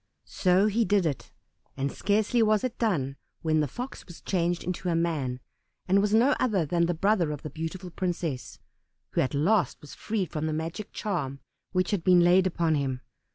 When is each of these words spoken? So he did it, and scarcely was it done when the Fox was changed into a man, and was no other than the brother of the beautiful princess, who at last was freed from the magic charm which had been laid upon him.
So 0.25 0.65
he 0.65 0.83
did 0.83 1.05
it, 1.05 1.31
and 1.77 1.91
scarcely 1.91 2.41
was 2.41 2.63
it 2.63 2.79
done 2.79 3.17
when 3.43 3.59
the 3.59 3.67
Fox 3.67 4.07
was 4.07 4.19
changed 4.19 4.63
into 4.63 4.89
a 4.89 4.95
man, 4.95 5.39
and 5.87 6.01
was 6.01 6.11
no 6.11 6.31
other 6.39 6.65
than 6.65 6.87
the 6.87 6.95
brother 6.95 7.29
of 7.29 7.43
the 7.43 7.51
beautiful 7.51 7.91
princess, 7.91 8.57
who 9.11 9.21
at 9.21 9.35
last 9.35 9.79
was 9.79 9.93
freed 9.93 10.31
from 10.31 10.47
the 10.47 10.53
magic 10.53 10.91
charm 10.91 11.39
which 11.71 11.91
had 11.91 12.03
been 12.03 12.21
laid 12.21 12.47
upon 12.47 12.73
him. 12.73 13.01